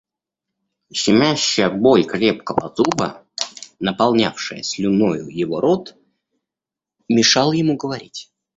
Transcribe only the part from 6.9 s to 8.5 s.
мешала ему говорить.